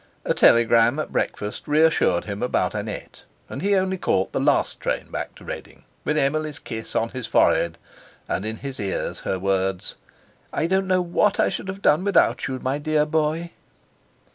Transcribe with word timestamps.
A 0.25 0.33
telegram 0.33 0.97
at 0.97 1.11
breakfast 1.11 1.67
reassured 1.67 2.25
him 2.25 2.41
about 2.41 2.73
Annette, 2.73 3.21
and 3.47 3.61
he 3.61 3.75
only 3.75 3.99
caught 3.99 4.31
the 4.31 4.39
last 4.39 4.79
train 4.79 5.11
back 5.11 5.35
to 5.35 5.43
Reading, 5.45 5.83
with 6.03 6.17
Emily's 6.17 6.57
kiss 6.57 6.95
on 6.95 7.09
his 7.09 7.27
forehead 7.27 7.77
and 8.27 8.43
in 8.43 8.55
his 8.55 8.79
ears 8.79 9.19
her 9.19 9.37
words: 9.37 9.97
"I 10.51 10.65
don't 10.65 10.87
know 10.87 11.01
what 11.03 11.39
I 11.39 11.49
should 11.49 11.67
have 11.67 11.83
done 11.83 12.03
without 12.03 12.47
you, 12.47 12.57
my 12.57 12.79
dear 12.79 13.05
boy." 13.05 13.51